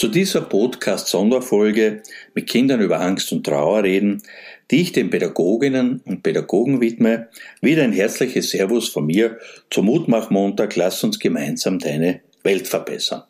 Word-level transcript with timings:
Zu 0.00 0.08
dieser 0.08 0.40
Podcast-Sonderfolge 0.40 2.02
mit 2.34 2.48
Kindern 2.48 2.80
über 2.80 3.02
Angst 3.02 3.32
und 3.32 3.44
Trauer 3.44 3.82
reden, 3.82 4.22
die 4.70 4.80
ich 4.80 4.92
den 4.92 5.10
Pädagoginnen 5.10 6.00
und 6.06 6.22
Pädagogen 6.22 6.80
widme, 6.80 7.28
wieder 7.60 7.82
ein 7.82 7.92
herzliches 7.92 8.48
Servus 8.48 8.88
von 8.88 9.04
mir 9.04 9.38
zum 9.68 9.84
Mutmach-Montag, 9.84 10.74
lass 10.76 11.04
uns 11.04 11.18
gemeinsam 11.18 11.78
deine 11.78 12.22
Welt 12.42 12.66
verbessern. 12.66 13.24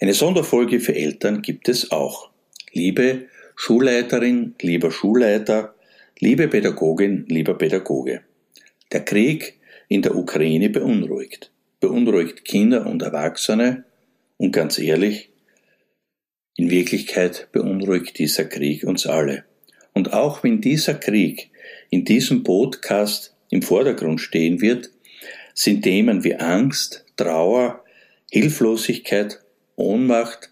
Eine 0.00 0.14
Sonderfolge 0.14 0.78
für 0.78 0.94
Eltern 0.94 1.42
gibt 1.42 1.68
es 1.68 1.90
auch. 1.90 2.30
Liebe 2.72 3.26
Schulleiterin, 3.56 4.54
lieber 4.62 4.92
Schulleiter, 4.92 5.74
liebe 6.20 6.46
Pädagogin, 6.46 7.24
lieber 7.26 7.58
Pädagoge. 7.58 8.20
Der 8.92 9.04
Krieg 9.04 9.58
in 9.88 10.02
der 10.02 10.14
Ukraine 10.14 10.70
beunruhigt. 10.70 11.50
Beunruhigt 11.80 12.44
Kinder 12.44 12.86
und 12.86 13.02
Erwachsene 13.02 13.82
und 14.36 14.52
ganz 14.52 14.78
ehrlich, 14.78 15.31
in 16.56 16.70
Wirklichkeit 16.70 17.48
beunruhigt 17.52 18.18
dieser 18.18 18.44
Krieg 18.44 18.84
uns 18.84 19.06
alle. 19.06 19.44
Und 19.94 20.12
auch 20.12 20.42
wenn 20.42 20.60
dieser 20.60 20.94
Krieg 20.94 21.50
in 21.90 22.04
diesem 22.04 22.42
Podcast 22.42 23.34
im 23.50 23.62
Vordergrund 23.62 24.20
stehen 24.20 24.60
wird, 24.60 24.90
sind 25.54 25.82
Themen 25.82 26.24
wie 26.24 26.36
Angst, 26.36 27.04
Trauer, 27.16 27.84
Hilflosigkeit, 28.30 29.40
Ohnmacht 29.76 30.50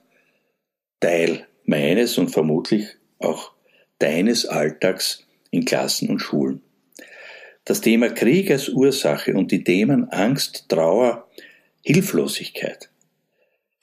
Teil 1.00 1.46
meines 1.64 2.18
und 2.18 2.28
vermutlich 2.28 2.86
auch 3.18 3.52
deines 3.98 4.44
Alltags 4.46 5.26
in 5.50 5.64
Klassen 5.64 6.10
und 6.10 6.18
Schulen. 6.18 6.62
Das 7.64 7.80
Thema 7.80 8.10
Krieg 8.10 8.50
als 8.50 8.68
Ursache 8.68 9.34
und 9.34 9.50
die 9.50 9.64
Themen 9.64 10.10
Angst, 10.10 10.66
Trauer, 10.68 11.28
Hilflosigkeit 11.82 12.89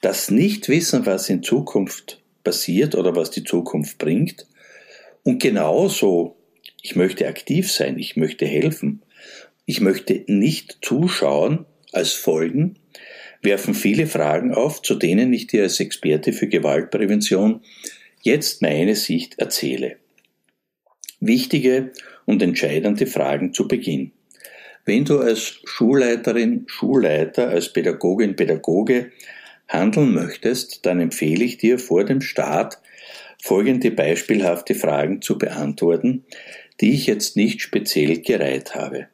das 0.02 0.32
Nichtwissen, 0.32 1.06
was 1.06 1.30
in 1.30 1.44
Zukunft 1.44 2.22
passiert 2.44 2.96
oder 2.96 3.16
was 3.16 3.32
die 3.32 3.44
Zukunft 3.44 3.98
bringt. 3.98 4.48
Und 5.24 5.42
genauso, 5.42 6.38
ich 6.82 6.96
möchte 6.96 7.28
aktiv 7.28 7.72
sein, 7.72 7.98
ich 7.98 8.16
möchte 8.16 8.46
helfen, 8.46 9.02
ich 9.66 9.82
möchte 9.82 10.24
nicht 10.28 10.78
zuschauen 10.82 11.66
als 11.92 12.14
Folgen, 12.14 12.78
werfen 13.42 13.74
viele 13.74 14.08
Fragen 14.08 14.54
auf, 14.54 14.82
zu 14.82 14.96
denen 14.96 15.34
ich 15.34 15.48
dir 15.48 15.64
als 15.64 15.80
Experte 15.80 16.32
für 16.32 16.48
Gewaltprävention 16.48 17.62
jetzt 18.22 18.62
meine 18.62 18.96
Sicht 18.96 19.40
erzähle. 19.40 19.98
Wichtige 21.20 21.92
und 22.26 22.42
entscheidende 22.42 23.08
Fragen 23.08 23.54
zu 23.54 23.68
Beginn. 23.68 24.12
Wenn 24.86 25.04
du 25.04 25.20
als 25.20 25.60
Schulleiterin, 25.66 26.64
Schulleiter, 26.68 27.50
als 27.50 27.74
Pädagogin, 27.74 28.36
Pädagoge 28.36 29.12
handeln 29.68 30.14
möchtest, 30.14 30.86
dann 30.86 31.00
empfehle 31.00 31.44
ich 31.44 31.58
dir 31.58 31.80
vor 31.80 32.04
dem 32.06 32.22
Start 32.22 32.80
folgende 33.42 33.92
beispielhafte 33.92 34.76
Fragen 34.76 35.22
zu 35.22 35.38
beantworten, 35.38 36.26
die 36.82 36.94
ich 36.94 37.08
jetzt 37.08 37.36
nicht 37.36 37.62
speziell 37.62 38.22
gereiht 38.22 38.76
habe. 38.76 39.08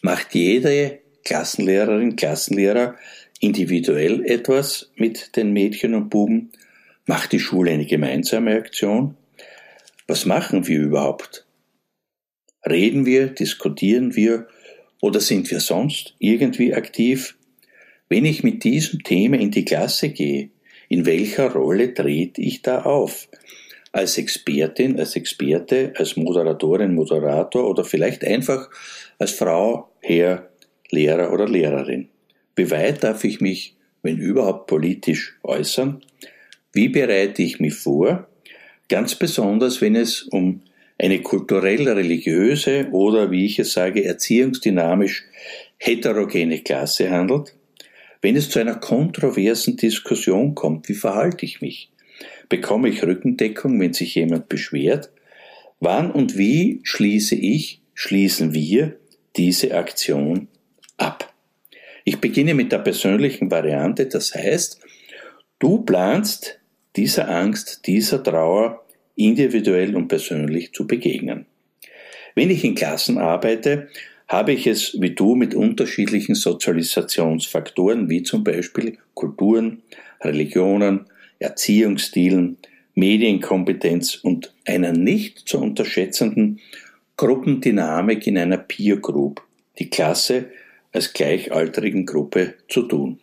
Macht 0.00 0.34
jede 0.34 1.00
Klassenlehrerin, 1.24 2.16
Klassenlehrer 2.16 2.96
individuell 3.40 4.24
etwas 4.24 4.90
mit 4.96 5.36
den 5.36 5.52
Mädchen 5.52 5.94
und 5.94 6.10
Buben? 6.10 6.52
Macht 7.06 7.32
die 7.32 7.40
Schule 7.40 7.72
eine 7.72 7.86
gemeinsame 7.86 8.56
Aktion? 8.56 9.16
Was 10.06 10.26
machen 10.26 10.66
wir 10.66 10.80
überhaupt? 10.80 11.46
Reden 12.68 13.06
wir, 13.06 13.28
diskutieren 13.28 14.14
wir 14.14 14.46
oder 15.00 15.20
sind 15.20 15.50
wir 15.50 15.60
sonst 15.60 16.14
irgendwie 16.18 16.74
aktiv? 16.74 17.36
Wenn 18.12 18.26
ich 18.26 18.42
mit 18.42 18.62
diesem 18.62 19.02
Thema 19.02 19.38
in 19.38 19.50
die 19.50 19.64
Klasse 19.64 20.10
gehe, 20.10 20.50
in 20.90 21.06
welcher 21.06 21.50
Rolle 21.50 21.94
trete 21.94 22.42
ich 22.42 22.60
da 22.60 22.82
auf? 22.82 23.26
Als 23.90 24.18
Expertin, 24.18 25.00
als 25.00 25.16
Experte, 25.16 25.94
als 25.96 26.18
Moderatorin, 26.18 26.94
Moderator 26.94 27.66
oder 27.66 27.86
vielleicht 27.86 28.22
einfach 28.22 28.68
als 29.18 29.30
Frau, 29.30 29.88
Herr, 30.00 30.50
Lehrer 30.90 31.32
oder 31.32 31.48
Lehrerin? 31.48 32.10
Wie 32.54 32.70
weit 32.70 33.02
darf 33.02 33.24
ich 33.24 33.40
mich, 33.40 33.76
wenn 34.02 34.18
überhaupt 34.18 34.66
politisch, 34.66 35.38
äußern? 35.42 36.02
Wie 36.74 36.90
bereite 36.90 37.42
ich 37.42 37.60
mich 37.60 37.72
vor? 37.72 38.28
Ganz 38.90 39.14
besonders, 39.14 39.80
wenn 39.80 39.96
es 39.96 40.24
um 40.24 40.60
eine 40.98 41.22
kulturell-religiöse 41.22 42.88
oder, 42.92 43.30
wie 43.30 43.46
ich 43.46 43.58
es 43.58 43.72
sage, 43.72 44.04
erziehungsdynamisch 44.04 45.24
heterogene 45.78 46.58
Klasse 46.58 47.10
handelt. 47.10 47.54
Wenn 48.22 48.36
es 48.36 48.48
zu 48.48 48.60
einer 48.60 48.76
kontroversen 48.76 49.76
Diskussion 49.76 50.54
kommt, 50.54 50.88
wie 50.88 50.94
verhalte 50.94 51.44
ich 51.44 51.60
mich? 51.60 51.90
Bekomme 52.48 52.88
ich 52.88 53.02
Rückendeckung, 53.02 53.78
wenn 53.80 53.92
sich 53.92 54.14
jemand 54.14 54.48
beschwert? 54.48 55.10
Wann 55.80 56.12
und 56.12 56.38
wie 56.38 56.80
schließe 56.84 57.34
ich, 57.34 57.82
schließen 57.94 58.54
wir 58.54 58.96
diese 59.36 59.74
Aktion 59.74 60.46
ab? 60.96 61.34
Ich 62.04 62.20
beginne 62.20 62.54
mit 62.54 62.70
der 62.70 62.78
persönlichen 62.78 63.50
Variante, 63.50 64.06
das 64.06 64.34
heißt, 64.34 64.80
du 65.58 65.82
planst 65.82 66.60
dieser 66.94 67.28
Angst, 67.28 67.86
dieser 67.86 68.22
Trauer 68.22 68.84
individuell 69.16 69.96
und 69.96 70.06
persönlich 70.06 70.72
zu 70.72 70.86
begegnen. 70.86 71.46
Wenn 72.34 72.50
ich 72.50 72.64
in 72.64 72.76
Klassen 72.76 73.18
arbeite, 73.18 73.88
habe 74.32 74.52
ich 74.52 74.66
es 74.66 74.98
wie 74.98 75.10
du 75.10 75.34
mit 75.34 75.54
unterschiedlichen 75.54 76.34
Sozialisationsfaktoren 76.34 78.08
wie 78.08 78.22
zum 78.22 78.42
Beispiel 78.42 78.96
Kulturen, 79.12 79.82
Religionen, 80.22 81.04
Erziehungsstilen, 81.38 82.56
Medienkompetenz 82.94 84.14
und 84.14 84.54
einer 84.64 84.92
nicht 84.92 85.46
zu 85.46 85.60
unterschätzenden 85.60 86.60
Gruppendynamik 87.18 88.26
in 88.26 88.38
einer 88.38 88.56
Peer 88.56 88.96
Group, 88.96 89.42
die 89.78 89.90
Klasse 89.90 90.46
als 90.92 91.12
gleichaltrigen 91.12 92.06
Gruppe 92.06 92.54
zu 92.68 92.82
tun. 92.82 93.20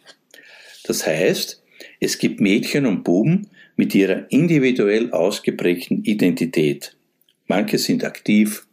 Das 0.83 1.07
heißt, 1.07 1.63
es 1.99 2.19
gibt 2.19 2.39
Mädchen 2.39 2.85
und 2.85 3.03
Buben 3.03 3.47
mit 3.75 3.95
ihrer 3.95 4.31
individuell 4.31 5.11
ausgeprägten 5.11 6.03
Identität. 6.03 6.95
Manche 7.47 7.79
sind 7.79 8.03
aktiv, 8.03 8.67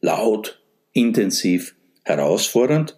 laut, 0.00 0.58
intensiv, 0.98 1.74
herausfordernd. 2.04 2.96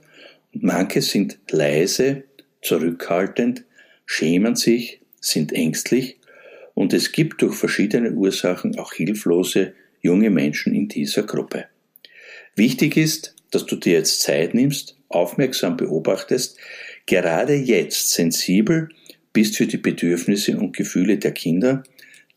Und 0.54 0.64
manche 0.64 1.02
sind 1.02 1.38
leise, 1.50 2.24
zurückhaltend, 2.62 3.64
schämen 4.06 4.56
sich, 4.56 5.00
sind 5.20 5.52
ängstlich. 5.52 6.18
Und 6.74 6.92
es 6.94 7.12
gibt 7.12 7.42
durch 7.42 7.56
verschiedene 7.56 8.12
Ursachen 8.12 8.78
auch 8.78 8.94
hilflose 8.94 9.74
junge 10.00 10.30
Menschen 10.30 10.74
in 10.74 10.88
dieser 10.88 11.24
Gruppe. 11.24 11.66
Wichtig 12.56 12.96
ist, 12.96 13.36
dass 13.50 13.66
du 13.66 13.76
dir 13.76 13.94
jetzt 13.94 14.22
Zeit 14.22 14.54
nimmst, 14.54 14.96
aufmerksam 15.08 15.76
beobachtest, 15.76 16.58
gerade 17.06 17.54
jetzt 17.54 18.10
sensibel 18.10 18.88
bist 19.32 19.56
für 19.56 19.66
die 19.66 19.76
Bedürfnisse 19.76 20.56
und 20.56 20.76
Gefühle 20.76 21.18
der 21.18 21.32
Kinder, 21.32 21.82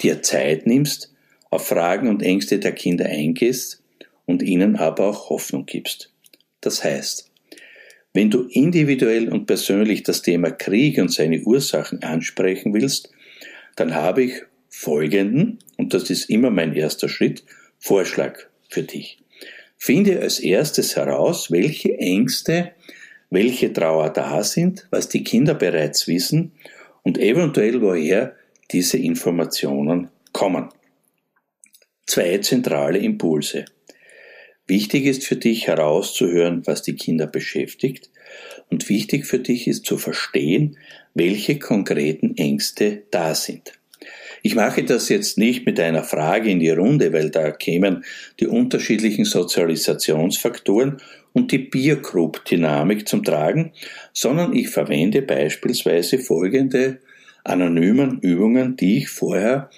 dir 0.02 0.22
Zeit 0.22 0.68
nimmst, 0.68 1.14
auf 1.50 1.68
Fragen 1.68 2.10
und 2.10 2.22
Ängste 2.22 2.60
der 2.60 2.74
Kinder 2.74 3.06
eingehst 3.06 3.83
und 4.26 4.42
ihnen 4.44 4.76
aber 4.76 5.08
auch 5.08 5.30
Hoffnung 5.30 5.66
gibst. 5.66 6.12
Das 6.62 6.84
heißt, 6.84 7.30
wenn 8.14 8.30
du 8.30 8.44
individuell 8.44 9.30
und 9.30 9.48
persönlich 9.48 10.04
das 10.04 10.22
Thema 10.22 10.52
Krieg 10.52 11.00
und 11.00 11.12
seine 11.12 11.42
Ursachen 11.42 12.04
ansprechen 12.04 12.74
willst, 12.74 13.12
dann 13.76 13.96
habe 13.96 14.24
ich 14.24 14.34
folgenden, 14.70 15.60
und 15.78 15.94
das 15.94 16.10
ist 16.10 16.30
immer 16.30 16.52
mein 16.52 16.76
erster 16.76 17.10
Schritt, 17.10 17.44
Vorschlag 17.80 18.38
für 18.70 18.84
dich. 18.84 19.18
Finde 19.78 20.22
als 20.22 20.40
erstes 20.40 20.96
heraus, 20.96 21.52
welche 21.52 21.98
Ängste, 21.98 22.72
welche 23.30 23.74
Trauer 23.74 24.10
da 24.12 24.44
sind, 24.44 24.88
was 24.92 25.10
die 25.10 25.24
Kinder 25.24 25.56
bereits 25.56 26.08
wissen 26.08 26.54
und 27.02 27.18
eventuell 27.18 27.82
woher 27.82 28.36
diese 28.72 28.98
Informationen 28.98 30.10
kommen. 30.32 30.70
Zwei 32.06 32.38
zentrale 32.38 33.00
Impulse. 33.00 33.66
Wichtig 34.68 35.06
ist 35.06 35.26
für 35.26 35.36
dich 35.36 35.68
herauszuhören, 35.68 36.66
was 36.66 36.82
die 36.82 36.96
Kinder 36.96 37.28
beschäftigt 37.28 38.10
und 38.70 38.88
wichtig 38.88 39.26
für 39.26 39.40
dich 39.40 39.68
ist 39.68 39.86
zu 39.86 39.98
verstehen, 39.98 40.78
welche 41.14 41.60
konkreten 41.60 42.38
Ängste 42.38 43.04
da 43.12 43.36
sind. 43.36 43.74
Ich 44.42 44.56
mache 44.56 44.84
das 44.84 45.10
jetzt 45.10 45.38
nicht 45.38 45.66
mit 45.66 45.80
einer 45.80 46.04
Frage 46.04 46.50
in 46.50 46.60
die 46.60 46.70
Runde, 46.70 47.14
weil 47.14 47.30
da 47.30 47.52
kämen 47.52 48.04
die 48.40 48.48
unterschiedlichen 48.48 49.26
Sozialisationsfaktoren 49.26 50.98
und 51.34 51.52
die 51.52 51.60
Peer 51.60 51.98
Group 51.98 52.44
Dynamik 52.46 53.08
zum 53.08 53.24
Tragen, 53.24 53.72
sondern 54.12 54.54
ich 54.54 54.70
verwende 54.70 55.22
beispielsweise 55.22 56.20
folgende 56.20 57.00
anonymen 57.44 58.20
Übungen, 58.20 58.76
die 58.76 58.98
ich 59.00 59.10
vorher 59.10 59.70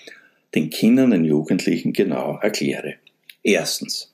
den 0.54 0.70
Kindern 0.70 1.14
und 1.14 1.26
Jugendlichen 1.26 1.94
genau 1.94 2.40
erkläre. 2.42 2.96
Erstens, 3.44 4.14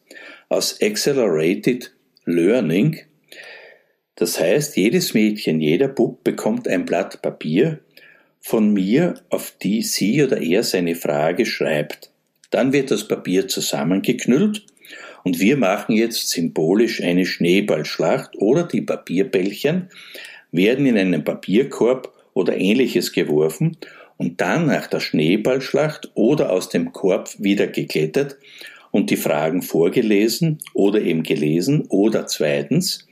aus 0.51 0.81
Accelerated 0.81 1.93
Learning, 2.25 2.99
das 4.15 4.37
heißt, 4.37 4.75
jedes 4.75 5.13
Mädchen, 5.13 5.61
jeder 5.61 5.87
Bub 5.87 6.25
bekommt 6.25 6.67
ein 6.67 6.85
Blatt 6.85 7.21
Papier 7.21 7.79
von 8.41 8.73
mir, 8.73 9.13
auf 9.29 9.53
die 9.61 9.81
sie 9.81 10.21
oder 10.21 10.41
er 10.41 10.63
seine 10.63 10.95
Frage 10.95 11.45
schreibt. 11.45 12.11
Dann 12.49 12.73
wird 12.73 12.91
das 12.91 13.07
Papier 13.07 13.47
zusammengeknüllt 13.47 14.65
und 15.23 15.39
wir 15.39 15.55
machen 15.55 15.95
jetzt 15.95 16.27
symbolisch 16.27 17.01
eine 17.01 17.25
Schneeballschlacht 17.25 18.35
oder 18.35 18.63
die 18.63 18.81
Papierbällchen 18.81 19.89
werden 20.51 20.85
in 20.85 20.97
einen 20.97 21.23
Papierkorb 21.23 22.13
oder 22.33 22.57
ähnliches 22.57 23.13
geworfen 23.13 23.77
und 24.17 24.41
dann 24.41 24.65
nach 24.65 24.87
der 24.87 24.99
Schneeballschlacht 24.99 26.11
oder 26.13 26.51
aus 26.51 26.67
dem 26.67 26.91
Korb 26.91 27.29
wieder 27.39 27.67
geklettert 27.67 28.35
und 28.91 29.09
die 29.09 29.17
Fragen 29.17 29.61
vorgelesen 29.61 30.59
oder 30.73 31.01
eben 31.01 31.23
gelesen 31.23 31.85
oder 31.89 32.27
zweitens, 32.27 33.07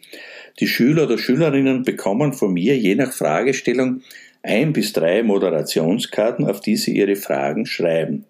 die 0.60 0.68
Schüler 0.68 1.04
oder 1.04 1.18
Schülerinnen 1.18 1.84
bekommen 1.84 2.34
von 2.34 2.54
mir 2.54 2.78
je 2.78 2.96
nach 2.96 3.14
Fragestellung 3.14 4.02
ein 4.44 4.74
bis 4.74 4.94
drei 4.94 5.24
Moderationskarten, 5.24 6.46
auf 6.46 6.62
die 6.62 6.76
sie 6.76 6.98
ihre 6.98 7.16
Fragen 7.16 7.66
schreiben. 7.66 8.26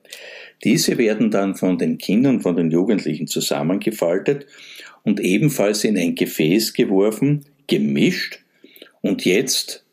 Diese 0.64 0.98
werden 0.98 1.32
dann 1.32 1.56
von 1.56 1.78
den 1.78 1.98
Kindern, 1.98 2.42
von 2.42 2.56
den 2.56 2.72
Jugendlichen 2.72 3.28
zusammengefaltet 3.28 4.46
und 5.04 5.20
ebenfalls 5.20 5.84
in 5.84 5.98
ein 5.98 6.16
Gefäß 6.16 6.74
geworfen, 6.74 7.46
gemischt 7.68 8.40
und 9.02 9.26
jetzt 9.26 9.86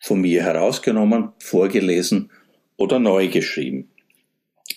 von 0.00 0.20
mir 0.20 0.42
herausgenommen, 0.42 1.30
vorgelesen 1.38 2.30
oder 2.76 2.98
neu 2.98 3.28
geschrieben. 3.28 3.91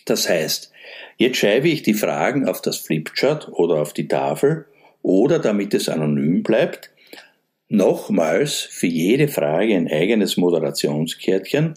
Das 0.06 0.30
heißt, 0.30 0.72
jetzt 1.18 1.38
schreibe 1.38 1.68
ich 1.68 1.82
die 1.84 1.96
Fragen 1.96 2.48
auf 2.48 2.62
das 2.62 2.78
Flipchart 2.78 3.50
oder 3.50 3.82
auf 3.82 3.94
die 3.94 4.08
Tafel 4.08 4.66
oder 5.02 5.40
damit 5.40 5.74
es 5.74 5.90
anonym 5.90 6.44
bleibt, 6.44 6.92
nochmals 7.68 8.62
für 8.62 8.88
jede 8.88 9.28
Frage 9.28 9.76
ein 9.76 9.88
eigenes 9.88 10.38
Moderationskärtchen 10.38 11.74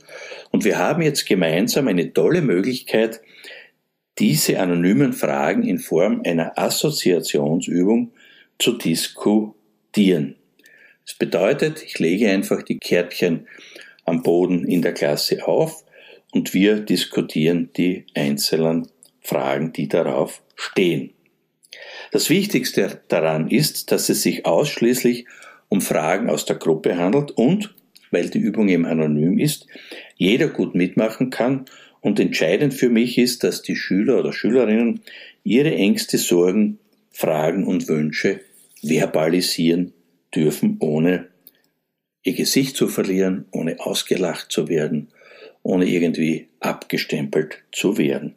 und 0.51 0.65
wir 0.65 0.79
haben 0.79 1.03
jetzt 1.03 1.27
gemeinsam 1.27 1.89
eine 1.89 2.13
tolle 2.13 2.43
Möglichkeit, 2.43 3.21
diese 4.19 4.61
anonymen 4.61 5.13
Fragen 5.13 5.63
in 5.63 5.79
Form 5.79 6.23
einer 6.25 6.59
Assoziationsübung 6.59 8.13
zu 8.59 8.73
diskutieren. 8.73 10.35
Das 11.07 11.15
bedeutet, 11.15 11.83
ich 11.83 11.99
lege 11.99 12.29
einfach 12.29 12.63
die 12.63 12.79
Kärtchen 12.79 13.47
am 14.05 14.23
Boden 14.23 14.67
in 14.67 14.83
der 14.83 14.93
Klasse 14.93 15.47
auf 15.47 15.85
und 16.33 16.55
wir 16.55 16.81
diskutieren 16.81 17.71
die 17.77 18.05
einzelnen 18.15 18.89
Fragen, 19.21 19.73
die 19.73 19.89
darauf 19.89 20.43
stehen. 20.57 21.11
Das 22.13 22.31
Wichtigste 22.31 23.01
daran 23.09 23.49
ist, 23.51 23.93
dass 23.93 24.09
es 24.09 24.23
sich 24.23 24.47
ausschließlich 24.47 25.27
um 25.69 25.81
Fragen 25.81 26.31
aus 26.31 26.45
der 26.45 26.57
Gruppe 26.57 26.97
handelt 26.97 27.33
und, 27.33 27.75
weil 28.11 28.31
die 28.31 28.39
Übung 28.39 28.69
eben 28.69 28.87
anonym 28.87 29.39
ist, 29.39 29.67
jeder 30.17 30.49
gut 30.49 30.75
mitmachen 30.75 31.31
kann 31.31 31.67
und 32.01 32.19
entscheidend 32.19 32.73
für 32.73 32.89
mich 32.89 33.19
ist, 33.19 33.45
dass 33.45 33.63
die 33.63 33.77
Schüler 33.77 34.19
oder 34.19 34.33
Schülerinnen 34.33 35.03
ihre 35.45 35.75
Ängste, 35.75 36.17
Sorgen, 36.17 36.79
Fragen 37.11 37.67
und 37.67 37.89
Wünsche 37.89 38.41
verbalisieren 38.83 39.93
dürfen, 40.35 40.77
ohne 40.81 41.29
ihr 42.23 42.35
Gesicht 42.35 42.77
zu 42.77 42.89
verlieren, 42.89 43.47
ohne 43.51 43.81
ausgelacht 43.81 44.51
zu 44.51 44.69
werden, 44.69 45.09
ohne 45.69 45.85
irgendwie 45.85 46.49
abgestempelt 46.61 47.63
zu 47.73 47.99
werden. 47.99 48.35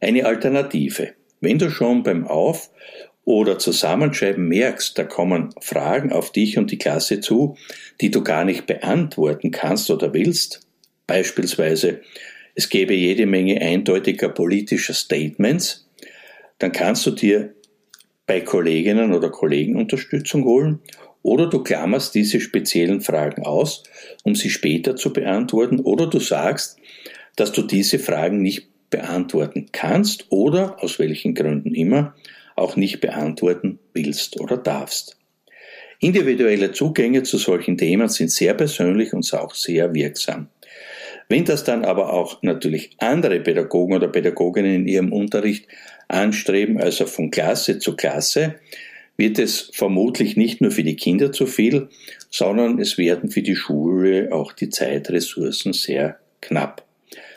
Eine 0.00 0.26
Alternative. 0.26 1.14
Wenn 1.40 1.58
du 1.58 1.70
schon 1.70 2.02
beim 2.02 2.26
Auf- 2.26 2.68
oder 3.24 3.58
Zusammenschreiben 3.58 4.46
merkst, 4.46 4.98
da 4.98 5.04
kommen 5.04 5.54
Fragen 5.62 6.12
auf 6.12 6.30
dich 6.30 6.58
und 6.58 6.70
die 6.70 6.76
Klasse 6.76 7.20
zu, 7.20 7.56
die 8.02 8.10
du 8.10 8.22
gar 8.22 8.44
nicht 8.44 8.66
beantworten 8.66 9.50
kannst 9.50 9.90
oder 9.90 10.12
willst, 10.12 10.60
beispielsweise 11.06 12.02
es 12.54 12.68
gäbe 12.68 12.92
jede 12.92 13.24
Menge 13.24 13.62
eindeutiger 13.62 14.28
politischer 14.28 14.92
Statements, 14.92 15.88
dann 16.58 16.72
kannst 16.72 17.06
du 17.06 17.12
dir 17.12 17.54
bei 18.26 18.42
Kolleginnen 18.42 19.14
oder 19.14 19.30
Kollegen 19.30 19.76
Unterstützung 19.76 20.44
holen 20.44 20.80
oder 21.24 21.48
du 21.48 21.62
klammerst 21.64 22.14
diese 22.14 22.38
speziellen 22.38 23.00
Fragen 23.00 23.44
aus, 23.44 23.82
um 24.22 24.36
sie 24.36 24.50
später 24.50 24.94
zu 24.94 25.12
beantworten 25.12 25.80
oder 25.80 26.06
du 26.06 26.20
sagst, 26.20 26.78
dass 27.34 27.50
du 27.50 27.62
diese 27.62 27.98
Fragen 27.98 28.42
nicht 28.42 28.68
beantworten 28.90 29.66
kannst 29.72 30.26
oder 30.28 30.76
aus 30.82 30.98
welchen 31.00 31.34
Gründen 31.34 31.74
immer 31.74 32.14
auch 32.54 32.76
nicht 32.76 33.00
beantworten 33.00 33.80
willst 33.94 34.38
oder 34.38 34.56
darfst. 34.58 35.16
Individuelle 35.98 36.72
Zugänge 36.72 37.22
zu 37.22 37.38
solchen 37.38 37.78
Themen 37.78 38.08
sind 38.08 38.30
sehr 38.30 38.52
persönlich 38.52 39.14
und 39.14 39.32
auch 39.32 39.54
sehr 39.54 39.94
wirksam. 39.94 40.48
Wenn 41.30 41.46
das 41.46 41.64
dann 41.64 41.86
aber 41.86 42.12
auch 42.12 42.42
natürlich 42.42 42.96
andere 42.98 43.40
Pädagogen 43.40 43.94
oder 43.94 44.08
Pädagoginnen 44.08 44.74
in 44.74 44.86
ihrem 44.86 45.12
Unterricht 45.12 45.66
anstreben, 46.06 46.78
also 46.78 47.06
von 47.06 47.30
Klasse 47.30 47.78
zu 47.78 47.96
Klasse, 47.96 48.56
wird 49.16 49.38
es 49.38 49.70
vermutlich 49.72 50.36
nicht 50.36 50.60
nur 50.60 50.70
für 50.70 50.82
die 50.82 50.96
Kinder 50.96 51.32
zu 51.32 51.46
viel, 51.46 51.88
sondern 52.30 52.78
es 52.80 52.98
werden 52.98 53.30
für 53.30 53.42
die 53.42 53.56
Schule 53.56 54.30
auch 54.32 54.52
die 54.52 54.70
Zeitressourcen 54.70 55.72
sehr 55.72 56.18
knapp. 56.40 56.84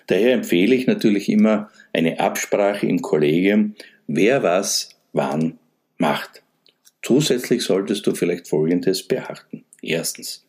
Daher 0.08 0.34
empfehle 0.34 0.74
ich 0.74 0.88
natürlich 0.88 1.30
immer 1.30 1.70
eine 1.94 2.20
Absprache 2.20 2.88
im 2.88 3.02
Kollegium, 3.02 3.76
wer 4.08 4.42
was 4.42 4.90
wann 5.14 5.60
macht. 5.98 6.44
Zusätzlich 7.02 7.64
solltest 7.64 8.08
du 8.08 8.16
vielleicht 8.16 8.48
Folgendes 8.48 9.04
beachten. 9.04 9.64
Erstens. 9.82 10.46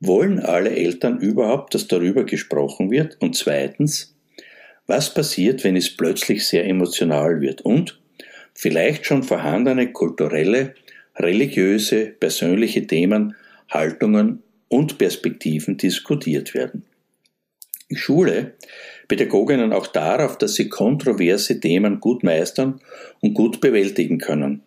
Wollen 0.00 0.40
alle 0.40 0.70
Eltern 0.70 1.18
überhaupt, 1.18 1.74
dass 1.74 1.86
darüber 1.86 2.24
gesprochen 2.24 2.90
wird? 2.90 3.18
Und 3.20 3.36
zweitens, 3.36 4.16
was 4.86 5.12
passiert, 5.12 5.62
wenn 5.62 5.76
es 5.76 5.94
plötzlich 5.94 6.46
sehr 6.46 6.66
emotional 6.66 7.40
wird 7.40 7.60
und 7.60 7.99
vielleicht 8.60 9.06
schon 9.06 9.22
vorhandene 9.22 9.90
kulturelle, 9.90 10.74
religiöse, 11.16 12.04
persönliche 12.06 12.86
Themen, 12.86 13.34
Haltungen 13.70 14.42
und 14.68 14.98
Perspektiven 14.98 15.78
diskutiert 15.78 16.52
werden? 16.52 16.84
Ich 17.88 18.00
schule 18.00 18.52
Pädagoginnen 19.08 19.72
auch 19.72 19.86
darauf, 19.86 20.36
dass 20.36 20.54
sie 20.54 20.68
kontroverse 20.68 21.58
Themen 21.58 22.00
gut 22.00 22.22
meistern 22.22 22.80
und 23.20 23.32
gut 23.32 23.62
bewältigen 23.62 24.18
können. 24.18 24.60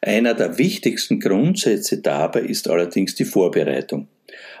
Einer 0.00 0.34
der 0.34 0.56
wichtigsten 0.58 1.18
Grundsätze 1.18 2.00
dabei 2.00 2.42
ist 2.42 2.70
allerdings 2.70 3.16
die 3.16 3.24
Vorbereitung. 3.24 4.06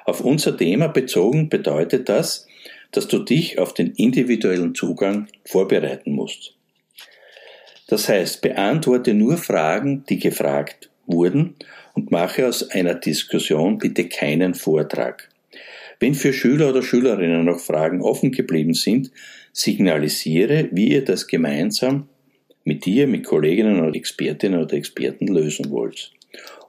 Auf 0.04 0.20
unser 0.22 0.56
Thema 0.56 0.88
bezogen 0.88 1.48
bedeutet 1.48 2.08
das, 2.08 2.48
dass 2.90 3.06
du 3.06 3.20
dich 3.20 3.60
auf 3.60 3.74
den 3.74 3.92
individuellen 3.92 4.74
Zugang 4.74 5.28
vorbereiten 5.46 6.12
musst. 6.12 6.56
Das 7.92 8.08
heißt, 8.08 8.40
beantworte 8.40 9.12
nur 9.12 9.36
Fragen, 9.36 10.06
die 10.08 10.18
gefragt 10.18 10.88
wurden 11.04 11.56
und 11.92 12.10
mache 12.10 12.48
aus 12.48 12.70
einer 12.70 12.94
Diskussion 12.94 13.76
bitte 13.76 14.08
keinen 14.08 14.54
Vortrag. 14.54 15.28
Wenn 16.00 16.14
für 16.14 16.32
Schüler 16.32 16.70
oder 16.70 16.82
Schülerinnen 16.82 17.44
noch 17.44 17.60
Fragen 17.60 18.00
offen 18.00 18.32
geblieben 18.32 18.72
sind, 18.72 19.10
signalisiere, 19.52 20.70
wie 20.72 20.88
ihr 20.88 21.04
das 21.04 21.26
gemeinsam 21.26 22.08
mit 22.64 22.86
dir, 22.86 23.06
mit 23.06 23.24
Kolleginnen 23.24 23.78
oder 23.86 23.94
Expertinnen 23.94 24.62
oder 24.62 24.72
Experten 24.72 25.26
lösen 25.26 25.70
wollt. 25.70 26.12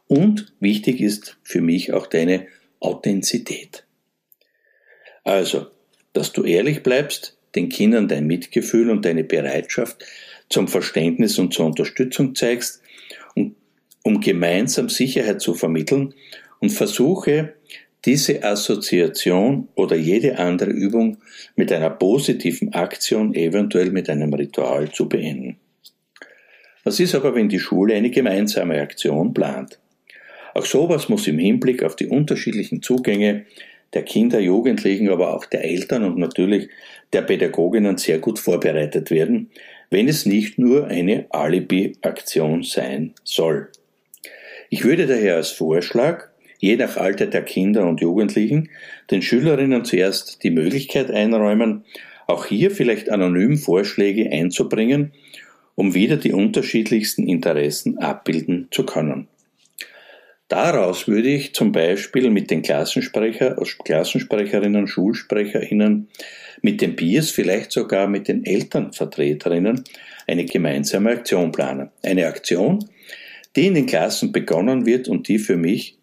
Und 0.09 0.51
wichtig 0.59 0.99
ist 0.99 1.37
für 1.41 1.61
mich 1.61 1.93
auch 1.93 2.07
deine 2.07 2.47
Authentizität. 2.81 3.85
Also, 5.23 5.67
dass 6.11 6.33
du 6.33 6.43
ehrlich 6.43 6.83
bleibst, 6.83 7.37
den 7.55 7.69
Kindern 7.69 8.09
dein 8.09 8.27
Mitgefühl 8.27 8.89
und 8.89 9.05
deine 9.05 9.23
Bereitschaft 9.23 10.03
zum 10.53 10.67
Verständnis 10.67 11.39
und 11.39 11.53
zur 11.53 11.65
Unterstützung 11.65 12.35
zeigst, 12.35 12.81
um, 13.35 13.55
um 14.03 14.21
gemeinsam 14.21 14.87
Sicherheit 14.87 15.41
zu 15.41 15.53
vermitteln 15.53 16.13
und 16.59 16.69
versuche, 16.69 17.55
diese 18.05 18.43
Assoziation 18.43 19.69
oder 19.75 19.95
jede 19.95 20.37
andere 20.37 20.71
Übung 20.71 21.17
mit 21.55 21.71
einer 21.71 21.89
positiven 21.89 22.73
Aktion, 22.73 23.33
eventuell 23.33 23.91
mit 23.91 24.09
einem 24.09 24.33
Ritual 24.33 24.91
zu 24.91 25.07
beenden. 25.07 25.57
Was 26.83 26.99
ist 26.99 27.15
aber, 27.15 27.33
wenn 27.33 27.47
die 27.47 27.59
Schule 27.59 27.95
eine 27.95 28.11
gemeinsame 28.11 28.81
Aktion 28.81 29.33
plant? 29.33 29.79
Auch 30.53 30.65
sowas 30.65 31.09
muss 31.09 31.27
im 31.27 31.39
Hinblick 31.39 31.81
auf 31.81 31.95
die 31.95 32.07
unterschiedlichen 32.07 32.81
Zugänge 32.81 33.45
der 33.93 34.03
Kinder, 34.03 34.39
Jugendlichen, 34.39 35.09
aber 35.09 35.33
auch 35.33 35.45
der 35.45 35.63
Eltern 35.63 36.03
und 36.03 36.17
natürlich 36.17 36.69
der 37.13 37.21
Pädagoginnen 37.21 37.97
sehr 37.97 38.19
gut 38.19 38.39
vorbereitet 38.39 39.11
werden, 39.11 39.49
wenn 39.93 40.07
es 40.07 40.25
nicht 40.25 40.57
nur 40.57 40.87
eine 40.87 41.27
Alibi-Aktion 41.29 42.63
sein 42.63 43.13
soll. 43.23 43.69
Ich 44.71 44.83
würde 44.83 45.05
daher 45.05 45.35
als 45.35 45.51
Vorschlag, 45.51 46.29
je 46.57 46.75
nach 46.77 46.97
Alter 46.97 47.27
der 47.27 47.43
Kinder 47.43 47.85
und 47.85 48.01
Jugendlichen, 48.01 48.71
den 49.11 49.21
Schülerinnen 49.21 49.85
zuerst 49.85 50.43
die 50.43 50.49
Möglichkeit 50.49 51.11
einräumen, 51.11 51.83
auch 52.25 52.47
hier 52.47 52.71
vielleicht 52.71 53.11
anonym 53.11 53.55
Vorschläge 53.55 54.31
einzubringen, 54.31 55.11
um 55.75 55.93
wieder 55.93 56.17
die 56.17 56.33
unterschiedlichsten 56.33 57.27
Interessen 57.27 57.99
abbilden 57.99 58.69
zu 58.71 58.87
können. 58.87 59.27
Daraus 60.53 61.07
würde 61.07 61.29
ich 61.29 61.55
zum 61.55 61.71
Beispiel 61.71 62.29
mit 62.29 62.51
den 62.51 62.61
Klassensprecher, 62.61 63.55
Klassensprecherinnen, 63.85 64.85
Schulsprecherinnen, 64.85 66.09
mit 66.61 66.79
den 66.79 66.95
Peers, 66.95 67.31
vielleicht 67.31 67.71
sogar 67.71 68.07
mit 68.07 68.27
den 68.27 68.45
Elternvertreterinnen 68.45 69.83
eine 70.27 70.45
gemeinsame 70.45 71.09
Aktion 71.09 71.51
planen. 71.51 71.89
Eine 72.03 72.27
Aktion, 72.27 72.87
die 73.55 73.65
in 73.65 73.73
den 73.73 73.87
Klassen 73.87 74.31
begonnen 74.31 74.85
wird 74.85 75.07
und 75.07 75.27
die 75.27 75.39
für 75.39 75.57
mich 75.57 75.97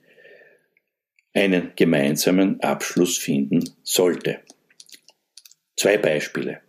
einen 1.33 1.71
gemeinsamen 1.77 2.59
Abschluss 2.59 3.19
finden 3.19 3.63
sollte. 3.85 4.41
Zwei 5.77 5.97
Beispiele. 5.97 6.61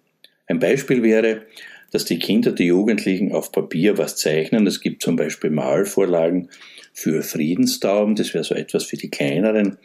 Ein 0.46 0.60
Beispiel 0.60 1.02
wäre, 1.02 1.48
dass 1.92 2.06
die 2.06 2.20
Kinder, 2.20 2.52
die 2.52 2.66
Jugendlichen 2.66 3.34
auf 3.34 3.52
Papier 3.52 3.98
was 3.98 4.16
zeichnen. 4.16 4.66
Es 4.66 4.82
gibt 4.82 5.04
zum 5.04 5.16
Beispiel 5.16 5.50
Malvorlagen 5.50 6.50
für 6.94 7.22
Friedenstauben. 7.22 8.16
Das 8.16 8.34
wäre 8.34 8.44
so 8.44 8.56
etwas 8.56 8.86
für 8.86 8.98
die 8.98 9.10
kleineren 9.10 9.78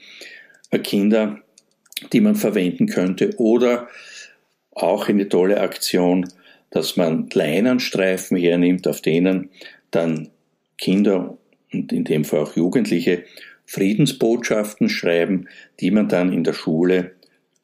Kinder, 0.83 1.41
die 2.13 2.21
man 2.21 2.37
verwenden 2.37 2.87
könnte. 2.87 3.35
Oder 3.39 3.89
auch 4.71 5.09
eine 5.09 5.29
tolle 5.29 5.61
Aktion, 5.61 6.29
dass 6.71 6.97
man 6.97 7.29
Leinenstreifen 7.33 8.37
hernimmt, 8.37 8.87
auf 8.87 9.01
denen 9.01 9.51
dann 9.91 10.29
Kinder 10.79 11.39
und 11.73 11.93
in 11.93 12.05
dem 12.05 12.25
Fall 12.25 12.41
auch 12.41 12.57
Jugendliche 12.57 13.25
Friedensbotschaften 13.65 14.89
schreiben, 14.89 15.49
die 15.81 15.91
man 15.91 16.09
dann 16.09 16.33
in 16.33 16.45
der 16.45 16.53
Schule 16.53 17.13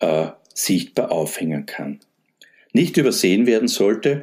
äh, 0.01 0.29
sichtbar 0.55 1.13
aufhängen 1.13 1.67
kann. 1.67 2.01
Nicht 2.73 2.97
übersehen 2.97 3.47
werden 3.47 3.69
sollte 3.69 4.23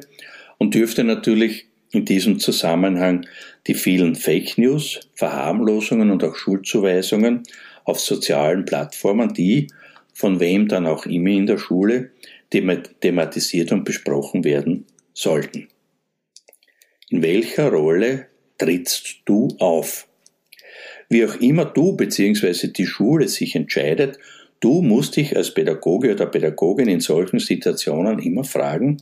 und 0.58 0.74
dürfte 0.74 1.04
natürlich 1.04 1.66
in 1.92 2.04
diesem 2.04 2.38
Zusammenhang 2.38 3.26
die 3.66 3.74
vielen 3.74 4.14
Fake 4.14 4.58
News, 4.58 5.00
Verharmlosungen 5.14 6.10
und 6.10 6.22
auch 6.24 6.36
Schuldzuweisungen 6.36 7.42
auf 7.84 8.00
sozialen 8.00 8.64
Plattformen, 8.64 9.34
die 9.34 9.68
von 10.12 10.40
wem 10.40 10.68
dann 10.68 10.86
auch 10.86 11.06
immer 11.06 11.30
in 11.30 11.46
der 11.46 11.58
Schule 11.58 12.10
thematisiert 12.50 13.72
und 13.72 13.84
besprochen 13.84 14.44
werden 14.44 14.86
sollten. 15.14 15.68
In 17.08 17.22
welcher 17.22 17.70
Rolle 17.70 18.26
trittst 18.58 19.22
du 19.24 19.48
auf? 19.58 20.06
Wie 21.08 21.24
auch 21.24 21.34
immer 21.36 21.64
du 21.64 21.96
bzw. 21.96 22.68
die 22.68 22.86
Schule 22.86 23.28
sich 23.28 23.56
entscheidet, 23.56 24.18
du 24.60 24.82
musst 24.82 25.16
dich 25.16 25.36
als 25.36 25.52
Pädagoge 25.52 26.12
oder 26.12 26.26
Pädagogin 26.26 26.88
in 26.88 27.00
solchen 27.00 27.38
Situationen 27.38 28.18
immer 28.18 28.44
fragen, 28.44 28.98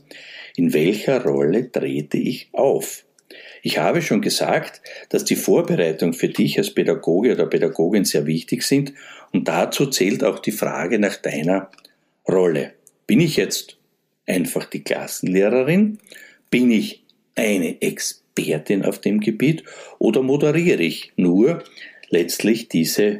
in 0.55 0.73
welcher 0.73 1.23
Rolle 1.23 1.71
trete 1.71 2.17
ich 2.17 2.49
auf? 2.53 3.05
Ich 3.61 3.77
habe 3.77 4.01
schon 4.01 4.21
gesagt, 4.21 4.81
dass 5.09 5.25
die 5.25 5.35
Vorbereitung 5.35 6.13
für 6.13 6.29
dich 6.29 6.57
als 6.57 6.73
Pädagoge 6.73 7.33
oder 7.33 7.45
Pädagogin 7.45 8.05
sehr 8.05 8.25
wichtig 8.25 8.63
sind 8.63 8.93
und 9.31 9.47
dazu 9.47 9.87
zählt 9.87 10.23
auch 10.23 10.39
die 10.39 10.51
Frage 10.51 10.97
nach 10.97 11.17
deiner 11.17 11.69
Rolle. 12.27 12.73
Bin 13.05 13.19
ich 13.19 13.35
jetzt 13.35 13.77
einfach 14.25 14.65
die 14.65 14.83
Klassenlehrerin? 14.83 15.99
Bin 16.49 16.71
ich 16.71 17.03
eine 17.35 17.81
Expertin 17.81 18.83
auf 18.83 18.99
dem 18.99 19.19
Gebiet 19.19 19.63
oder 19.99 20.23
moderiere 20.23 20.83
ich 20.83 21.11
nur 21.15 21.63
letztlich 22.09 22.69
diese 22.69 23.19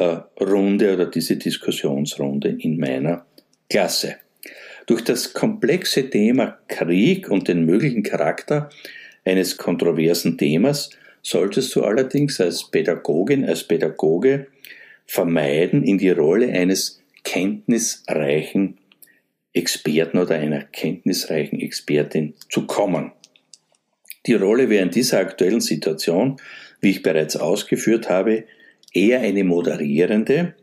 Runde 0.00 0.94
oder 0.94 1.06
diese 1.06 1.36
Diskussionsrunde 1.36 2.56
in 2.58 2.78
meiner 2.78 3.26
Klasse. 3.70 4.16
Durch 4.86 5.02
das 5.02 5.32
komplexe 5.32 6.08
Thema 6.10 6.58
Krieg 6.68 7.30
und 7.30 7.48
den 7.48 7.64
möglichen 7.64 8.02
Charakter 8.02 8.70
eines 9.24 9.56
kontroversen 9.56 10.38
Themas 10.38 10.90
solltest 11.22 11.74
du 11.74 11.82
allerdings 11.82 12.40
als 12.40 12.70
Pädagogin, 12.70 13.44
als 13.44 13.64
Pädagoge 13.64 14.46
vermeiden, 15.06 15.82
in 15.82 15.98
die 15.98 16.10
Rolle 16.10 16.52
eines 16.52 17.02
kenntnisreichen 17.24 18.78
Experten 19.52 20.18
oder 20.18 20.36
einer 20.36 20.62
kenntnisreichen 20.62 21.58
Expertin 21.58 22.34
zu 22.50 22.66
kommen. 22.66 23.12
Die 24.26 24.34
Rolle 24.34 24.68
wäre 24.68 24.84
in 24.84 24.90
dieser 24.90 25.18
aktuellen 25.18 25.60
Situation 25.60 26.38
wie 26.80 26.90
ich 26.90 27.02
bereits 27.02 27.36
ausgeführt 27.36 28.08
habe, 28.08 28.44
eher 28.96 29.20
eine 29.20 29.44
moderierende, 29.44 30.54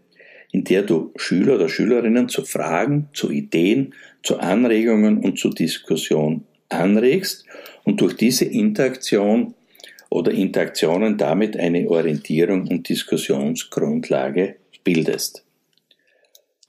in 0.51 0.63
der 0.63 0.83
du 0.83 1.11
Schüler 1.15 1.55
oder 1.55 1.69
Schülerinnen 1.69 2.29
zu 2.29 2.43
Fragen, 2.43 3.09
zu 3.13 3.31
Ideen, 3.31 3.93
zu 4.23 4.39
Anregungen 4.39 5.19
und 5.19 5.39
zu 5.39 5.49
Diskussion 5.49 6.43
anregst 6.69 7.45
und 7.83 8.01
durch 8.01 8.15
diese 8.15 8.45
Interaktion 8.45 9.53
oder 10.09 10.31
Interaktionen 10.31 11.17
damit 11.17 11.57
eine 11.57 11.89
Orientierung 11.89 12.67
und 12.67 12.87
Diskussionsgrundlage 12.87 14.55
bildest. 14.83 15.43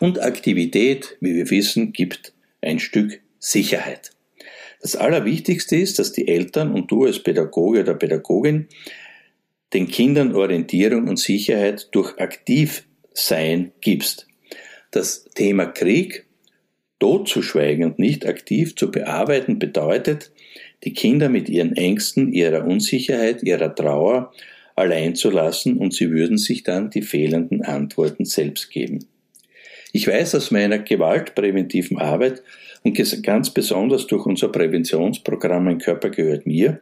Und 0.00 0.21
Aktivität, 0.23 1.16
wie 1.21 1.35
wir 1.35 1.50
wissen, 1.50 1.92
gibt 1.92 2.33
ein 2.61 2.78
Stück 2.78 3.21
Sicherheit. 3.38 4.11
Das 4.80 4.97
Allerwichtigste 4.97 5.76
ist, 5.76 5.99
dass 5.99 6.12
die 6.12 6.28
Eltern 6.28 6.73
und 6.73 6.90
du 6.90 7.04
als 7.04 7.23
Pädagoge 7.23 7.80
oder 7.80 7.94
Pädagogin 7.94 8.68
den 9.75 9.88
Kindern 9.88 10.35
Orientierung 10.35 11.09
und 11.09 11.19
Sicherheit 11.19 11.88
durch 11.93 12.19
Aktivsein 12.19 13.73
gibst. 13.81 14.26
Das 14.93 15.25
Thema 15.35 15.66
Krieg 15.66 16.26
totzuschweigen 17.00 17.85
und 17.85 17.99
nicht 17.99 18.26
aktiv 18.26 18.76
zu 18.76 18.90
bearbeiten 18.90 19.59
bedeutet, 19.59 20.33
die 20.85 20.93
Kinder 20.93 21.28
mit 21.28 21.49
ihren 21.49 21.76
Ängsten, 21.76 22.33
ihrer 22.33 22.64
Unsicherheit, 22.64 23.43
ihrer 23.43 23.75
Trauer 23.75 24.33
allein 24.76 25.14
zu 25.14 25.31
lassen 25.31 25.76
und 25.78 25.93
sie 25.93 26.11
würden 26.11 26.38
sich 26.38 26.62
dann 26.62 26.90
die 26.90 27.02
fehlenden 27.02 27.62
Antworten 27.62 28.25
selbst 28.25 28.71
geben. 28.71 29.07
Ich 29.93 30.07
weiß 30.09 30.35
aus 30.35 30.50
meiner 30.50 30.78
gewaltpräventiven 30.78 31.99
Arbeit 31.99 32.43
und 32.83 33.00
ganz 33.23 33.50
besonders 33.50 34.07
durch 34.07 34.26
unser 34.26 34.49
Präventionsprogramm 34.49 35.64
Mein 35.64 35.78
Körper 35.78 36.11
gehört 36.11 36.47
mir, 36.47 36.81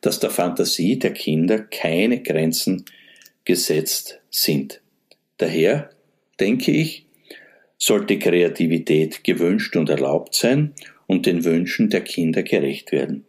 dass 0.00 0.20
der 0.20 0.30
Fantasie 0.30 0.98
der 0.98 1.12
Kinder 1.12 1.60
keine 1.60 2.22
Grenzen 2.22 2.84
gesetzt 3.44 4.20
sind. 4.30 4.80
Daher 5.38 5.90
denke 6.38 6.70
ich, 6.70 7.06
sollte 7.78 8.18
Kreativität 8.18 9.24
gewünscht 9.24 9.76
und 9.76 9.88
erlaubt 9.88 10.34
sein 10.34 10.74
und 11.06 11.26
den 11.26 11.44
Wünschen 11.44 11.90
der 11.90 12.02
Kinder 12.02 12.42
gerecht 12.42 12.92
werden. 12.92 13.24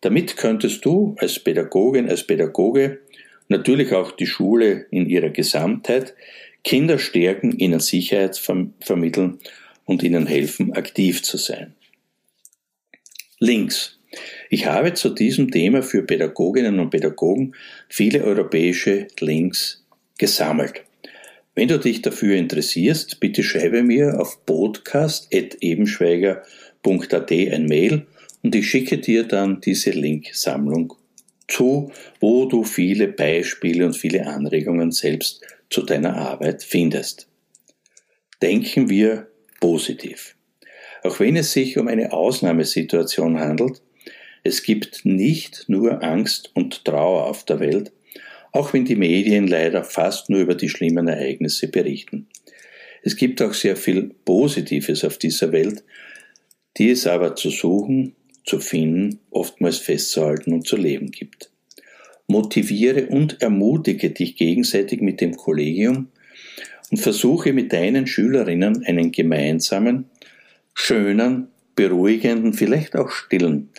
Damit 0.00 0.36
könntest 0.36 0.84
du 0.84 1.14
als 1.18 1.38
Pädagogin, 1.38 2.08
als 2.08 2.26
Pädagoge, 2.26 3.00
natürlich 3.48 3.92
auch 3.92 4.12
die 4.12 4.26
Schule 4.26 4.86
in 4.90 5.08
ihrer 5.08 5.30
Gesamtheit, 5.30 6.14
Kinder 6.64 6.98
stärken, 6.98 7.58
ihnen 7.58 7.80
Sicherheit 7.80 8.38
vermitteln 8.38 9.38
und 9.84 10.02
ihnen 10.02 10.26
helfen, 10.26 10.72
aktiv 10.72 11.22
zu 11.22 11.36
sein. 11.36 11.74
Links. 13.38 13.99
Ich 14.52 14.66
habe 14.66 14.94
zu 14.94 15.10
diesem 15.10 15.52
Thema 15.52 15.84
für 15.84 16.02
Pädagoginnen 16.02 16.80
und 16.80 16.90
Pädagogen 16.90 17.54
viele 17.88 18.24
europäische 18.24 19.06
Links 19.20 19.86
gesammelt. 20.18 20.82
Wenn 21.54 21.68
du 21.68 21.78
dich 21.78 22.02
dafür 22.02 22.34
interessierst, 22.34 23.20
bitte 23.20 23.44
schreibe 23.44 23.84
mir 23.84 24.20
auf 24.20 24.44
podcast.ebenschweiger.at 24.46 27.30
ein 27.30 27.66
Mail 27.66 28.08
und 28.42 28.56
ich 28.56 28.68
schicke 28.68 28.98
dir 28.98 29.22
dann 29.22 29.60
diese 29.60 29.90
Linksammlung 29.90 30.94
zu, 31.46 31.92
wo 32.18 32.46
du 32.46 32.64
viele 32.64 33.06
Beispiele 33.06 33.86
und 33.86 33.96
viele 33.96 34.26
Anregungen 34.26 34.90
selbst 34.90 35.42
zu 35.68 35.82
deiner 35.82 36.16
Arbeit 36.16 36.64
findest. 36.64 37.28
Denken 38.42 38.90
wir 38.90 39.28
positiv. 39.60 40.34
Auch 41.04 41.20
wenn 41.20 41.36
es 41.36 41.52
sich 41.52 41.78
um 41.78 41.86
eine 41.86 42.12
Ausnahmesituation 42.12 43.38
handelt, 43.38 43.80
es 44.42 44.62
gibt 44.62 45.04
nicht 45.04 45.64
nur 45.68 46.02
Angst 46.02 46.50
und 46.54 46.84
Trauer 46.84 47.26
auf 47.26 47.44
der 47.44 47.60
Welt, 47.60 47.92
auch 48.52 48.72
wenn 48.72 48.84
die 48.84 48.96
Medien 48.96 49.46
leider 49.46 49.84
fast 49.84 50.30
nur 50.30 50.40
über 50.40 50.54
die 50.54 50.68
schlimmen 50.68 51.08
Ereignisse 51.08 51.68
berichten. 51.68 52.26
Es 53.02 53.16
gibt 53.16 53.40
auch 53.42 53.54
sehr 53.54 53.76
viel 53.76 54.14
Positives 54.24 55.04
auf 55.04 55.18
dieser 55.18 55.52
Welt, 55.52 55.84
die 56.76 56.90
es 56.90 57.06
aber 57.06 57.36
zu 57.36 57.50
suchen 57.50 58.14
zu 58.44 58.58
finden, 58.58 59.20
oftmals 59.30 59.78
festzuhalten 59.78 60.52
und 60.52 60.66
zu 60.66 60.76
leben 60.76 61.10
gibt. 61.10 61.50
Motiviere 62.26 63.06
und 63.06 63.42
ermutige 63.42 64.10
dich 64.10 64.36
gegenseitig 64.36 65.00
mit 65.00 65.20
dem 65.20 65.36
Kollegium 65.36 66.08
und 66.90 66.98
versuche 66.98 67.52
mit 67.52 67.72
deinen 67.72 68.06
Schülerinnen 68.06 68.84
einen 68.84 69.12
gemeinsamen, 69.12 70.06
schönen, 70.74 71.48
beruhigenden, 71.76 72.52
vielleicht 72.52 72.96
auch 72.96 73.10
stillen, 73.10 73.70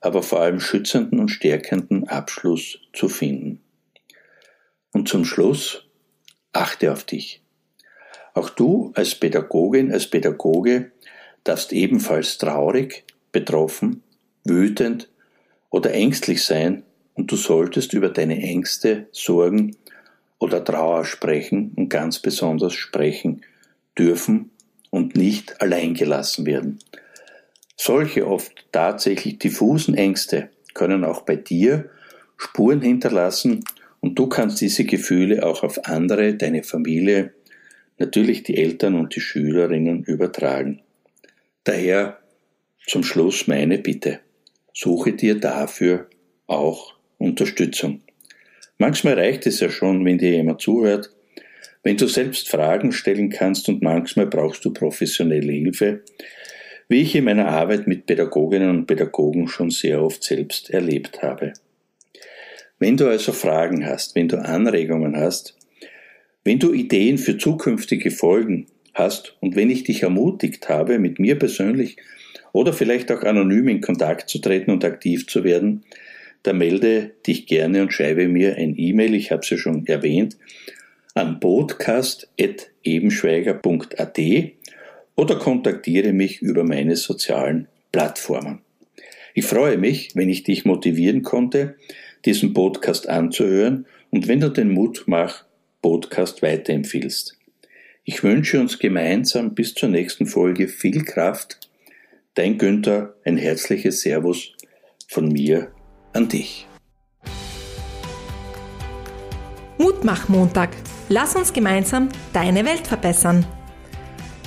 aber 0.00 0.22
vor 0.22 0.40
allem 0.40 0.60
schützenden 0.60 1.20
und 1.20 1.28
stärkenden 1.28 2.08
Abschluss 2.08 2.78
zu 2.92 3.08
finden. 3.08 3.60
Und 4.92 5.08
zum 5.08 5.24
Schluss, 5.24 5.86
achte 6.52 6.92
auf 6.92 7.04
dich. 7.04 7.42
Auch 8.34 8.50
du 8.50 8.92
als 8.94 9.14
Pädagogin, 9.14 9.92
als 9.92 10.06
Pädagoge 10.06 10.92
darfst 11.44 11.72
ebenfalls 11.72 12.38
traurig, 12.38 13.04
betroffen, 13.32 14.02
wütend 14.44 15.08
oder 15.70 15.92
ängstlich 15.92 16.44
sein 16.44 16.82
und 17.14 17.30
du 17.30 17.36
solltest 17.36 17.92
über 17.92 18.08
deine 18.08 18.40
Ängste, 18.40 19.08
Sorgen 19.12 19.76
oder 20.38 20.64
Trauer 20.64 21.04
sprechen 21.04 21.72
und 21.76 21.88
ganz 21.88 22.18
besonders 22.18 22.74
sprechen 22.74 23.42
dürfen 23.98 24.50
und 24.90 25.16
nicht 25.16 25.60
allein 25.60 25.94
gelassen 25.94 26.46
werden. 26.46 26.78
Solche 27.82 28.26
oft 28.26 28.66
tatsächlich 28.72 29.38
diffusen 29.38 29.94
Ängste 29.94 30.50
können 30.74 31.02
auch 31.02 31.22
bei 31.22 31.36
dir 31.36 31.88
Spuren 32.36 32.82
hinterlassen 32.82 33.64
und 34.00 34.18
du 34.18 34.26
kannst 34.26 34.60
diese 34.60 34.84
Gefühle 34.84 35.46
auch 35.46 35.62
auf 35.62 35.86
andere, 35.86 36.34
deine 36.34 36.62
Familie, 36.62 37.32
natürlich 37.96 38.42
die 38.42 38.58
Eltern 38.58 38.96
und 38.96 39.16
die 39.16 39.22
Schülerinnen 39.22 40.04
übertragen. 40.04 40.82
Daher 41.64 42.18
zum 42.86 43.02
Schluss 43.02 43.46
meine 43.46 43.78
Bitte. 43.78 44.20
Suche 44.74 45.14
dir 45.14 45.40
dafür 45.40 46.06
auch 46.46 46.96
Unterstützung. 47.16 48.02
Manchmal 48.76 49.14
reicht 49.14 49.46
es 49.46 49.58
ja 49.60 49.70
schon, 49.70 50.04
wenn 50.04 50.18
dir 50.18 50.32
jemand 50.32 50.60
zuhört, 50.60 51.14
wenn 51.82 51.96
du 51.96 52.08
selbst 52.08 52.50
Fragen 52.50 52.92
stellen 52.92 53.30
kannst 53.30 53.70
und 53.70 53.80
manchmal 53.80 54.26
brauchst 54.26 54.66
du 54.66 54.70
professionelle 54.70 55.50
Hilfe, 55.50 56.02
wie 56.90 57.00
ich 57.02 57.14
in 57.14 57.24
meiner 57.24 57.46
Arbeit 57.46 57.86
mit 57.86 58.06
Pädagoginnen 58.06 58.68
und 58.68 58.86
Pädagogen 58.86 59.46
schon 59.46 59.70
sehr 59.70 60.02
oft 60.02 60.24
selbst 60.24 60.70
erlebt 60.70 61.22
habe. 61.22 61.52
Wenn 62.80 62.96
du 62.96 63.06
also 63.06 63.30
Fragen 63.32 63.86
hast, 63.86 64.16
wenn 64.16 64.26
du 64.26 64.44
Anregungen 64.44 65.16
hast, 65.16 65.56
wenn 66.42 66.58
du 66.58 66.72
Ideen 66.72 67.16
für 67.16 67.38
zukünftige 67.38 68.10
Folgen 68.10 68.66
hast 68.92 69.36
und 69.38 69.54
wenn 69.54 69.70
ich 69.70 69.84
dich 69.84 70.02
ermutigt 70.02 70.68
habe, 70.68 70.98
mit 70.98 71.20
mir 71.20 71.38
persönlich 71.38 71.96
oder 72.50 72.72
vielleicht 72.72 73.12
auch 73.12 73.22
anonym 73.22 73.68
in 73.68 73.80
Kontakt 73.80 74.28
zu 74.28 74.40
treten 74.40 74.72
und 74.72 74.84
aktiv 74.84 75.28
zu 75.28 75.44
werden, 75.44 75.84
dann 76.42 76.58
melde 76.58 77.12
dich 77.24 77.46
gerne 77.46 77.82
und 77.82 77.92
schreibe 77.92 78.26
mir 78.26 78.56
ein 78.56 78.74
E-Mail, 78.76 79.14
ich 79.14 79.30
habe 79.30 79.42
es 79.42 79.50
ja 79.50 79.58
schon 79.58 79.86
erwähnt, 79.86 80.36
an 81.14 81.38
podcast.ebenschweiger.at 81.38 84.18
oder 85.16 85.36
kontaktiere 85.36 86.12
mich 86.12 86.40
über 86.40 86.64
meine 86.64 86.96
sozialen 86.96 87.68
Plattformen. 87.92 88.60
Ich 89.34 89.46
freue 89.46 89.78
mich, 89.78 90.10
wenn 90.14 90.28
ich 90.28 90.42
dich 90.42 90.64
motivieren 90.64 91.22
konnte, 91.22 91.76
diesen 92.24 92.52
Podcast 92.52 93.08
anzuhören 93.08 93.86
und 94.10 94.28
wenn 94.28 94.40
du 94.40 94.48
den 94.48 94.70
Mutmach 94.70 95.44
Podcast 95.82 96.42
weiterempfiehlst. 96.42 97.38
Ich 98.04 98.22
wünsche 98.22 98.60
uns 98.60 98.78
gemeinsam 98.78 99.54
bis 99.54 99.74
zur 99.74 99.88
nächsten 99.88 100.26
Folge 100.26 100.68
viel 100.68 101.04
Kraft. 101.04 101.60
Dein 102.34 102.58
Günther, 102.58 103.14
ein 103.24 103.36
herzliches 103.36 104.00
Servus 104.00 104.52
von 105.08 105.28
mir 105.28 105.70
an 106.12 106.28
dich. 106.28 106.66
Mutmach-Montag. 109.78 110.70
Lass 111.08 111.36
uns 111.36 111.52
gemeinsam 111.52 112.08
deine 112.32 112.64
Welt 112.64 112.86
verbessern. 112.86 113.46